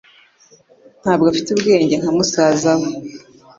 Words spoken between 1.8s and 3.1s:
nka musaza we